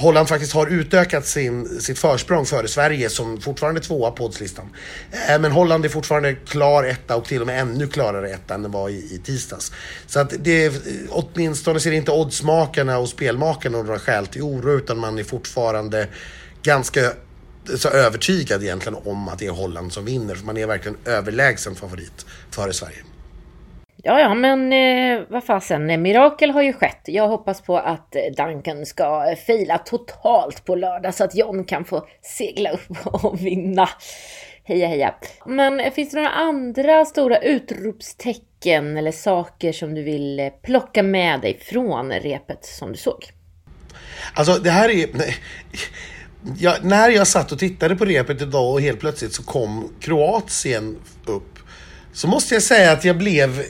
Holland 0.00 0.28
faktiskt 0.28 0.52
har 0.52 0.66
utökat 0.66 1.26
sin, 1.26 1.80
sitt 1.80 1.98
försprång 1.98 2.46
före 2.46 2.68
Sverige 2.68 3.10
som 3.10 3.40
fortfarande 3.40 3.80
är 3.80 3.82
tvåa 3.82 4.10
på 4.10 4.24
oddslistan. 4.24 4.68
Eh, 5.28 5.40
men 5.40 5.52
Holland 5.52 5.84
är 5.84 5.88
fortfarande 5.88 6.34
klar 6.34 6.84
etta 6.84 7.16
och 7.16 7.24
till 7.24 7.40
och 7.40 7.46
med 7.46 7.60
ännu 7.60 7.86
klarare 7.86 8.30
etta 8.30 8.54
än 8.54 8.62
det 8.62 8.68
var 8.68 8.88
i, 8.88 9.14
i 9.14 9.20
tisdags. 9.24 9.72
Så 10.06 10.20
att 10.20 10.34
det, 10.38 10.72
åtminstone 11.08 11.80
ser 11.80 11.92
inte 11.92 12.10
oddsmakarna 12.10 12.98
och 12.98 13.08
spelmakarna 13.08 13.82
några 13.82 13.98
skäl 13.98 14.26
till 14.26 14.42
oro 14.42 14.78
utan 14.78 14.98
man 14.98 15.18
är 15.18 15.24
fortfarande 15.24 16.08
ganska 16.62 17.00
så 17.76 17.88
övertygad 17.88 18.62
egentligen 18.62 18.98
om 19.04 19.28
att 19.28 19.38
det 19.38 19.46
är 19.46 19.50
Holland 19.50 19.92
som 19.92 20.04
vinner. 20.04 20.34
För 20.34 20.46
man 20.46 20.56
är 20.56 20.66
verkligen 20.66 20.96
överlägsen 21.04 21.74
favorit 21.74 22.26
före 22.50 22.72
Sverige. 22.72 22.98
Ja, 24.02 24.20
ja, 24.20 24.34
men 24.34 24.72
eh, 24.72 25.26
vad 25.28 25.44
fasen, 25.44 25.90
eh, 25.90 25.98
mirakel 25.98 26.50
har 26.50 26.62
ju 26.62 26.72
skett. 26.72 27.00
Jag 27.04 27.28
hoppas 27.28 27.60
på 27.60 27.78
att 27.78 28.16
eh, 28.16 28.22
Duncan 28.36 28.86
ska 28.86 29.30
eh, 29.30 29.36
fila 29.36 29.78
totalt 29.78 30.64
på 30.64 30.74
lördag 30.74 31.14
så 31.14 31.24
att 31.24 31.34
John 31.34 31.64
kan 31.64 31.84
få 31.84 32.06
segla 32.22 32.70
upp 32.70 32.96
och 33.04 33.40
vinna. 33.40 33.88
Heja 34.64 34.86
heja. 34.86 35.14
Men 35.46 35.92
finns 35.92 36.10
det 36.10 36.16
några 36.16 36.30
andra 36.30 37.04
stora 37.04 37.38
utropstecken 37.38 38.96
eller 38.96 39.12
saker 39.12 39.72
som 39.72 39.94
du 39.94 40.02
vill 40.02 40.50
plocka 40.62 41.02
med 41.02 41.40
dig 41.40 41.58
från 41.62 42.12
repet 42.12 42.64
som 42.64 42.92
du 42.92 42.98
såg? 42.98 43.24
Alltså 44.34 44.54
det 44.54 44.70
här 44.70 44.88
är... 44.88 45.06
Nej, 45.12 45.34
jag, 46.58 46.84
när 46.84 47.08
jag 47.08 47.26
satt 47.26 47.52
och 47.52 47.58
tittade 47.58 47.96
på 47.96 48.04
repet 48.04 48.42
idag 48.42 48.72
och 48.72 48.80
helt 48.80 49.00
plötsligt 49.00 49.32
så 49.32 49.42
kom 49.42 49.94
Kroatien 50.00 50.98
upp. 51.26 51.58
Så 52.12 52.28
måste 52.28 52.54
jag 52.54 52.62
säga 52.62 52.92
att 52.92 53.04
jag 53.04 53.18
blev 53.18 53.62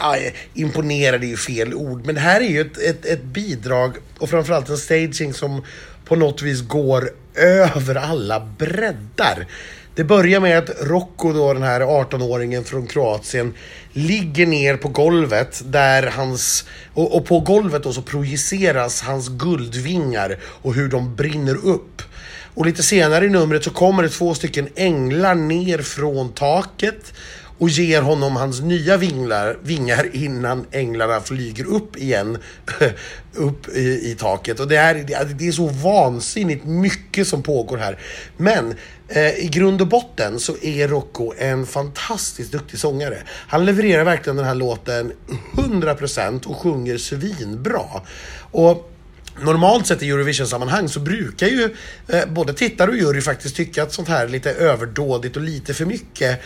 ja, 0.00 0.16
imponerade 0.54 1.26
är 1.26 1.28
ju 1.28 1.36
fel 1.36 1.74
ord, 1.74 2.06
men 2.06 2.14
det 2.14 2.20
här 2.20 2.40
är 2.40 2.48
ju 2.48 2.60
ett, 2.60 2.78
ett, 2.78 3.04
ett 3.06 3.22
bidrag 3.22 3.96
och 4.18 4.30
framförallt 4.30 4.68
en 4.68 4.78
staging 4.78 5.34
som 5.34 5.62
på 6.04 6.16
något 6.16 6.42
vis 6.42 6.60
går 6.60 7.10
över 7.34 7.94
alla 7.94 8.40
breddar. 8.58 9.46
Det 9.94 10.04
börjar 10.04 10.40
med 10.40 10.58
att 10.58 10.70
Rocco, 10.82 11.32
då, 11.32 11.52
den 11.52 11.62
här 11.62 11.80
18-åringen 11.80 12.64
från 12.64 12.86
Kroatien, 12.86 13.54
ligger 13.92 14.46
ner 14.46 14.76
på 14.76 14.88
golvet 14.88 15.62
där 15.64 16.02
hans... 16.02 16.64
Och, 16.94 17.16
och, 17.16 17.26
på 17.26 17.40
golvet 17.40 17.82
då 17.82 17.92
så 17.92 18.02
projiceras 18.02 19.02
hans 19.02 19.28
guldvingar 19.28 20.38
och 20.42 20.74
hur 20.74 20.88
de 20.88 21.16
brinner 21.16 21.66
upp. 21.66 22.02
Och 22.54 22.66
lite 22.66 22.82
senare 22.82 23.24
i 23.24 23.28
numret 23.28 23.64
så 23.64 23.70
kommer 23.70 24.02
det 24.02 24.08
två 24.08 24.34
stycken 24.34 24.68
änglar 24.74 25.34
ner 25.34 25.78
från 25.78 26.32
taket 26.32 27.12
och 27.58 27.68
ger 27.68 28.02
honom 28.02 28.36
hans 28.36 28.60
nya 28.60 28.96
vinglar, 28.96 29.58
vingar 29.62 30.16
innan 30.16 30.66
änglarna 30.70 31.20
flyger 31.20 31.64
upp 31.64 31.96
igen 31.96 32.38
upp 33.34 33.68
i, 33.68 34.10
i, 34.10 34.16
taket. 34.18 34.60
Och 34.60 34.68
det 34.68 34.76
är, 34.76 34.94
det 35.38 35.48
är 35.48 35.52
så 35.52 35.66
vansinnigt 35.66 36.64
mycket 36.64 37.28
som 37.28 37.42
pågår 37.42 37.76
här. 37.76 37.98
Men 38.36 38.74
eh, 39.08 39.44
i 39.44 39.48
grund 39.52 39.80
och 39.80 39.88
botten 39.88 40.40
så 40.40 40.56
är 40.62 40.88
Rocco 40.88 41.32
en 41.38 41.66
fantastiskt 41.66 42.52
duktig 42.52 42.78
sångare. 42.78 43.18
Han 43.26 43.64
levererar 43.64 44.04
verkligen 44.04 44.36
den 44.36 44.46
här 44.46 44.54
låten 44.54 45.12
100% 45.56 46.46
och 46.46 46.56
sjunger 46.56 46.98
svinbra. 46.98 48.02
Och 48.50 48.92
Normalt 49.40 49.86
sett 49.86 50.02
i 50.02 50.10
Eurovision-sammanhang 50.10 50.88
så 50.88 51.00
brukar 51.00 51.46
ju 51.46 51.74
eh, 52.08 52.26
både 52.28 52.54
tittare 52.54 52.90
och 52.90 52.96
jury 52.96 53.20
faktiskt 53.20 53.56
tycka 53.56 53.82
att 53.82 53.92
sånt 53.92 54.08
här 54.08 54.28
lite 54.28 54.52
överdådigt 54.52 55.36
och 55.36 55.42
lite 55.42 55.74
för 55.74 55.84
mycket 55.84 56.40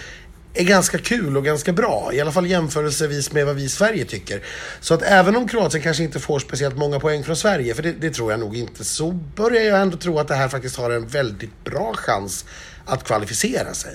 är 0.54 0.64
ganska 0.64 0.98
kul 0.98 1.36
och 1.36 1.44
ganska 1.44 1.72
bra. 1.72 2.10
I 2.12 2.20
alla 2.20 2.32
fall 2.32 2.46
jämförelsevis 2.46 3.32
med 3.32 3.46
vad 3.46 3.56
vi 3.56 3.62
i 3.62 3.68
Sverige 3.68 4.04
tycker. 4.04 4.42
Så 4.80 4.94
att 4.94 5.02
även 5.02 5.36
om 5.36 5.48
Kroatien 5.48 5.82
kanske 5.82 6.02
inte 6.02 6.20
får 6.20 6.38
speciellt 6.38 6.76
många 6.76 7.00
poäng 7.00 7.24
från 7.24 7.36
Sverige, 7.36 7.74
för 7.74 7.82
det, 7.82 7.92
det, 7.92 8.10
tror 8.10 8.30
jag 8.30 8.40
nog 8.40 8.56
inte, 8.56 8.84
så 8.84 9.12
börjar 9.12 9.62
jag 9.62 9.80
ändå 9.80 9.96
tro 9.96 10.18
att 10.18 10.28
det 10.28 10.34
här 10.34 10.48
faktiskt 10.48 10.76
har 10.76 10.90
en 10.90 11.06
väldigt 11.06 11.64
bra 11.64 11.94
chans 11.94 12.44
att 12.86 13.04
kvalificera 13.04 13.74
sig. 13.74 13.94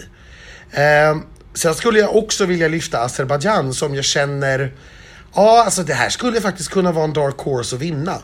Eh, 0.71 1.17
sen 1.53 1.75
skulle 1.75 2.00
jag 2.00 2.15
också 2.15 2.45
vilja 2.45 2.67
lyfta 2.67 3.00
Azerbajdzjan 3.00 3.74
som 3.74 3.95
jag 3.95 4.05
känner, 4.05 4.74
ja 5.35 5.63
alltså 5.63 5.83
det 5.83 5.93
här 5.93 6.09
skulle 6.09 6.41
faktiskt 6.41 6.69
kunna 6.69 6.91
vara 6.91 7.05
en 7.05 7.13
dark 7.13 7.38
horse 7.38 7.75
att 7.75 7.81
vinna. 7.81 8.21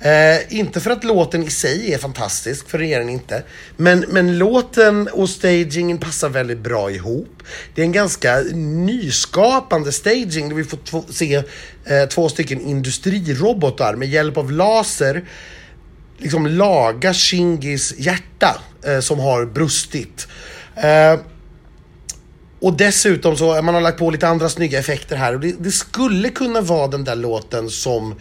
Eh, 0.00 0.58
inte 0.58 0.80
för 0.80 0.90
att 0.90 1.04
låten 1.04 1.42
i 1.42 1.50
sig 1.50 1.94
är 1.94 1.98
fantastisk, 1.98 2.68
för 2.68 2.78
det 2.78 2.94
är 2.94 2.98
den 2.98 3.08
inte. 3.08 3.42
Men, 3.76 4.04
men 4.08 4.38
låten 4.38 5.08
och 5.08 5.30
stagingen 5.30 5.98
passar 5.98 6.28
väldigt 6.28 6.58
bra 6.58 6.90
ihop. 6.90 7.42
Det 7.74 7.82
är 7.82 7.84
en 7.84 7.92
ganska 7.92 8.40
nyskapande 8.54 9.92
staging 9.92 10.48
där 10.48 10.56
vi 10.56 10.64
får 10.64 11.12
se 11.12 11.34
eh, 11.84 12.08
två 12.10 12.28
stycken 12.28 12.60
industrirobotar 12.60 13.94
med 13.94 14.08
hjälp 14.08 14.36
av 14.36 14.52
laser 14.52 15.24
liksom 16.18 16.46
laga 16.46 17.14
Shingis 17.14 17.94
hjärta 17.98 18.60
eh, 18.84 19.00
som 19.00 19.18
har 19.18 19.46
brustit. 19.46 20.28
Eh, 20.76 21.20
och 22.60 22.76
dessutom 22.76 23.36
så 23.36 23.56
eh, 23.56 23.62
man 23.62 23.74
har 23.74 23.80
lagt 23.80 23.98
på 23.98 24.10
lite 24.10 24.28
andra 24.28 24.48
snygga 24.48 24.78
effekter 24.78 25.16
här. 25.16 25.34
Och 25.34 25.40
det, 25.40 25.54
det, 25.58 25.70
skulle 25.70 26.28
kunna 26.28 26.60
vara 26.60 26.88
den 26.88 27.04
där 27.04 27.16
låten 27.16 27.70
som 27.70 28.14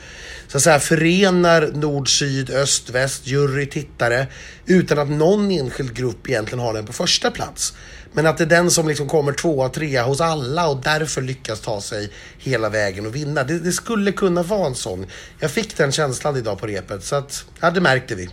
så 0.48 0.58
att 0.58 0.64
säga 0.64 0.80
förenar 0.80 1.72
nord, 1.74 2.20
syd, 2.20 2.50
öst, 2.50 2.90
väst, 2.90 3.28
jury, 3.28 3.66
tittare 3.66 4.28
utan 4.66 5.00
att 5.00 5.10
någon 5.10 5.52
enskild 5.52 5.94
grupp 5.94 6.30
egentligen 6.30 6.60
har 6.60 6.74
den 6.74 6.86
på 6.86 6.94
första 6.94 7.32
plats. 7.32 7.74
Men 8.18 8.26
att 8.26 8.38
det 8.38 8.44
är 8.44 8.46
den 8.46 8.72
som 8.72 8.88
liksom 8.88 9.08
kommer 9.08 9.34
tvåa, 9.34 9.70
trea 9.70 10.04
hos 10.04 10.22
alla 10.22 10.68
och 10.68 10.82
därför 10.84 11.22
lyckas 11.22 11.60
ta 11.60 11.82
sig 11.82 12.10
hela 12.38 12.70
vägen 12.70 13.06
och 13.06 13.16
vinna. 13.16 13.44
Det, 13.44 13.60
det, 13.60 13.72
skulle 13.72 14.12
kunna 14.12 14.44
vara 14.44 14.68
en 14.68 14.76
sån. 14.76 15.06
Jag 15.40 15.52
fick 15.52 15.78
den 15.78 15.92
känslan 15.92 16.38
idag 16.38 16.60
på 16.60 16.68
repet 16.68 17.04
så 17.04 17.16
att, 17.16 17.46
ja 17.60 17.72
det 17.72 17.82
märkte 17.82 18.16
vi. 18.16 18.24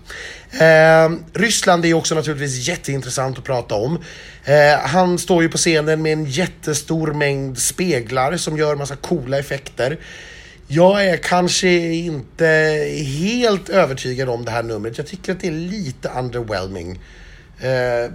Eh, 0.60 1.18
Ryssland 1.32 1.84
är 1.84 1.94
också 1.94 2.14
naturligtvis 2.14 2.68
jätteintressant 2.68 3.38
att 3.38 3.44
prata 3.44 3.74
om. 3.74 3.98
Eh, 4.44 4.78
han 4.78 5.18
står 5.18 5.42
ju 5.42 5.48
på 5.48 5.58
scenen 5.58 6.02
med 6.02 6.12
en 6.12 6.24
jättestor 6.24 7.12
mängd 7.12 7.58
speglar 7.58 8.36
som 8.36 8.58
gör 8.58 8.76
massa 8.76 8.96
coola 8.96 9.38
effekter. 9.38 9.98
Jag 10.74 11.06
är 11.06 11.16
kanske 11.16 11.68
inte 11.92 12.46
helt 13.20 13.68
övertygad 13.68 14.28
om 14.28 14.44
det 14.44 14.50
här 14.50 14.62
numret. 14.62 14.98
Jag 14.98 15.06
tycker 15.06 15.32
att 15.32 15.40
det 15.40 15.48
är 15.48 15.52
lite 15.52 16.10
underwhelming. 16.18 17.00
Eh, 17.60 18.12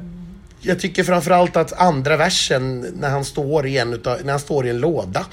jag 0.61 0.79
tycker 0.79 1.03
framförallt 1.03 1.57
att 1.57 1.73
andra 1.73 2.17
versen 2.17 2.79
när 2.79 3.09
han 3.09 3.25
står 3.25 3.67
i 3.67 3.77
en, 3.77 3.93
utav, 3.93 4.17
när 4.23 4.31
han 4.31 4.39
står 4.39 4.67
i 4.67 4.69
en 4.69 4.77
låda 4.79 5.25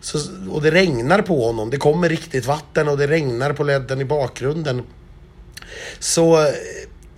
så, 0.00 0.18
och 0.50 0.62
det 0.62 0.70
regnar 0.70 1.22
på 1.22 1.46
honom. 1.46 1.70
Det 1.70 1.76
kommer 1.76 2.08
riktigt 2.08 2.46
vatten 2.46 2.88
och 2.88 2.98
det 2.98 3.06
regnar 3.06 3.52
på 3.52 3.64
ledden 3.64 4.00
i 4.00 4.04
bakgrunden. 4.04 4.82
Så 5.98 6.46
eh, 6.46 6.52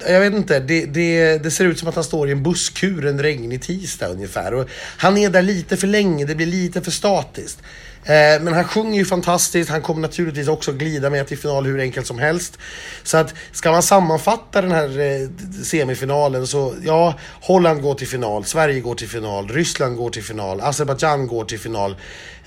jag 0.09 0.21
vet 0.21 0.35
inte, 0.35 0.61
det, 0.61 0.87
det, 0.87 1.39
det, 1.39 1.51
ser 1.51 1.65
ut 1.65 1.79
som 1.79 1.89
att 1.89 1.95
han 1.95 2.05
står 2.05 2.29
i 2.29 2.33
en 2.33 2.43
busskur 2.43 3.07
en 3.07 3.23
regnig 3.23 3.63
tisdag 3.63 4.09
ungefär. 4.09 4.55
Och 4.55 4.69
han 4.97 5.17
är 5.17 5.31
där 5.31 5.43
lite 5.43 5.77
för 5.77 5.87
länge, 5.87 6.25
det 6.25 6.35
blir 6.35 6.47
lite 6.47 6.81
för 6.81 6.91
statiskt. 6.91 7.59
Eh, 8.05 8.43
men 8.43 8.55
han 8.55 8.65
sjunger 8.65 8.99
ju 8.99 9.05
fantastiskt. 9.05 9.71
Han 9.71 9.83
kommer 9.83 10.01
naturligtvis 10.01 10.49
också 10.49 10.73
glida 10.73 11.11
med 11.11 11.27
till 11.27 11.39
final 11.39 11.67
hur 11.67 11.81
enkelt 11.81 12.07
som 12.07 12.19
helst. 12.19 12.59
Så 13.03 13.17
att 13.17 13.35
ska 13.53 13.73
man 13.73 13.83
sammanfatta 13.83 14.63
den 14.63 14.73
här 14.73 15.01
eh, 15.01 15.29
semifinalen 15.65 16.47
så 16.47 16.75
ja, 16.85 17.15
Holland 17.41 17.83
går 17.83 17.95
till 17.95 18.09
final, 18.09 18.45
Sverige 18.45 18.81
går 18.81 18.95
till 18.95 19.09
final, 19.09 19.49
Ryssland 19.49 19.97
går 19.97 20.11
till 20.11 20.23
final, 20.23 20.61
Azerbajdzjan 20.61 21.27
går 21.27 21.45
till 21.45 21.59
final. 21.59 21.97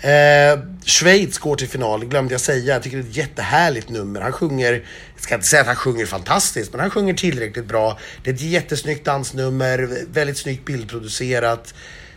Eh, 0.01 0.59
Schweiz 0.85 1.37
går 1.37 1.55
till 1.55 1.69
final, 1.69 2.05
glömde 2.05 2.33
jag 2.33 2.41
säga. 2.41 2.73
Jag 2.73 2.83
tycker 2.83 2.97
det 2.97 3.03
är 3.03 3.09
ett 3.09 3.15
jättehärligt 3.15 3.89
nummer. 3.89 4.21
Han 4.21 4.31
sjunger, 4.31 4.73
jag 5.15 5.23
ska 5.23 5.35
inte 5.35 5.47
säga 5.47 5.61
att 5.61 5.67
han 5.67 5.75
sjunger 5.75 6.05
fantastiskt, 6.05 6.71
men 6.71 6.79
han 6.79 6.89
sjunger 6.89 7.13
tillräckligt 7.13 7.65
bra. 7.65 7.99
Det 8.23 8.29
är 8.29 8.33
ett 8.33 8.41
jättesnyggt 8.41 9.05
dansnummer, 9.05 10.05
väldigt 10.07 10.37
snyggt 10.37 10.65
bildproducerat. 10.65 11.73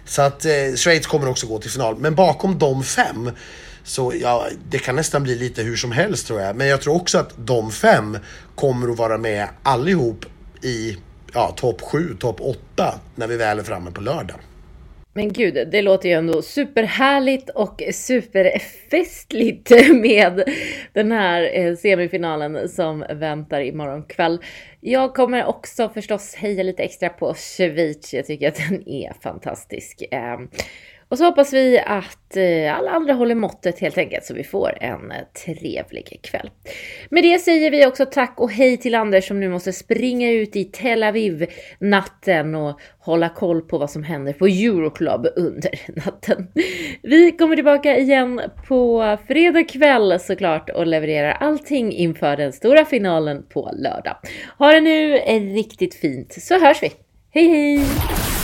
Så 0.06 0.22
att 0.22 0.44
eh, 0.44 0.75
Schweiz 0.76 1.06
kommer 1.06 1.28
också 1.28 1.46
gå 1.46 1.58
till 1.58 1.70
final. 1.70 1.98
Men 1.98 2.14
bakom 2.14 2.58
de 2.58 2.84
fem 2.84 3.30
så 3.84 4.12
ja, 4.20 4.46
det 4.68 4.78
kan 4.78 4.96
nästan 4.96 5.22
bli 5.22 5.34
lite 5.34 5.62
hur 5.62 5.76
som 5.76 5.92
helst 5.92 6.26
tror 6.26 6.40
jag. 6.40 6.56
Men 6.56 6.66
jag 6.66 6.80
tror 6.80 6.94
också 6.94 7.18
att 7.18 7.34
de 7.36 7.72
fem 7.72 8.18
kommer 8.54 8.88
att 8.88 8.98
vara 8.98 9.18
med 9.18 9.48
allihop 9.62 10.25
i 10.62 10.96
ja, 11.32 11.54
topp 11.56 11.80
7, 11.80 12.16
topp 12.20 12.36
8 12.40 12.94
när 13.14 13.26
vi 13.26 13.36
väl 13.36 13.58
är 13.58 13.62
framme 13.62 13.90
på 13.90 14.00
lördag. 14.00 14.36
Men 15.16 15.32
gud, 15.32 15.68
det 15.70 15.82
låter 15.82 16.08
ju 16.08 16.14
ändå 16.14 16.42
superhärligt 16.42 17.50
och 17.50 17.82
superfestligt 17.92 19.70
med 20.02 20.42
den 20.92 21.12
här 21.12 21.50
eh, 21.52 21.75
semifinalen 21.76 22.68
som 22.68 23.04
väntar 23.11 23.61
imorgon 23.61 24.02
kväll. 24.02 24.38
Jag 24.80 25.14
kommer 25.14 25.44
också 25.44 25.88
förstås 25.88 26.35
heja 26.35 26.62
lite 26.62 26.82
extra 26.82 27.08
på 27.08 27.35
Schweiz. 27.35 28.14
Jag 28.14 28.26
tycker 28.26 28.49
att 28.49 28.68
den 28.68 28.88
är 28.88 29.12
fantastisk. 29.20 30.02
Ehm, 30.11 30.49
och 31.08 31.18
så 31.18 31.25
hoppas 31.25 31.52
vi 31.52 31.78
att 31.78 32.36
eh, 32.36 32.78
alla 32.78 32.90
andra 32.90 33.12
håller 33.12 33.34
måttet 33.34 33.78
helt 33.78 33.98
enkelt 33.98 34.25
så 34.25 34.34
vi 34.34 34.44
får 34.44 34.78
en 34.80 35.10
eh, 35.10 35.16
trevlig 35.44 36.20
kväll. 36.22 36.50
Med 37.10 37.22
det 37.22 37.38
säger 37.38 37.70
vi 37.70 37.86
också 37.86 38.06
tack 38.06 38.34
och 38.36 38.50
hej 38.50 38.76
till 38.76 38.94
Anders 38.94 39.28
som 39.28 39.40
nu 39.40 39.48
måste 39.48 39.72
springa 39.72 40.30
ut 40.30 40.56
i 40.56 40.64
Tel 40.64 41.02
Aviv 41.02 41.46
natten 41.78 42.54
och 42.54 42.80
hålla 42.98 43.28
koll 43.28 43.60
på 43.60 43.78
vad 43.78 43.90
som 43.90 44.02
händer 44.02 44.32
på 44.32 44.46
Euroclub 44.46 45.26
under 45.36 45.80
natten. 46.06 46.48
Vi 47.02 47.32
kommer 47.32 47.56
tillbaka 47.56 47.98
igen 47.98 48.40
på 48.68 49.16
fredag 49.26 49.64
kväll 49.64 50.20
såklart 50.20 50.70
och 50.70 50.86
levererar 50.86 51.32
allting 51.32 51.92
inför 51.92 52.36
den 52.36 52.52
stora 52.52 52.84
finalen 52.84 53.42
på 53.48 53.70
lördag. 53.75 54.16
Ha 54.58 54.72
det 54.72 54.80
nu 54.80 55.12
riktigt 55.54 55.94
fint 55.94 56.32
så 56.32 56.58
hörs 56.58 56.82
vi. 56.82 56.92
Hej 57.30 57.48
hej! 57.48 58.35